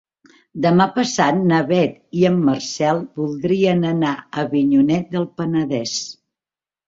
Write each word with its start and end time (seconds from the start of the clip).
Demà 0.61 0.85
passat 0.93 1.41
na 1.51 1.57
Beth 1.71 1.99
i 2.21 2.23
en 2.29 2.39
Marcel 2.47 3.03
voldrien 3.21 3.85
anar 3.91 4.13
a 4.17 4.45
Avinyonet 4.47 5.13
del 5.15 5.27
Penedès. 5.43 5.93